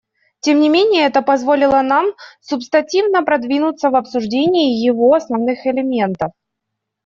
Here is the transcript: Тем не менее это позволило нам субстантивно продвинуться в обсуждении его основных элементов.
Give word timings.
Тем 0.39 0.61
не 0.61 0.69
менее 0.69 1.03
это 1.05 1.21
позволило 1.21 1.79
нам 1.83 2.07
субстантивно 2.39 3.23
продвинуться 3.23 3.91
в 3.91 3.95
обсуждении 3.95 4.83
его 4.83 5.13
основных 5.13 5.67
элементов. 5.67 6.31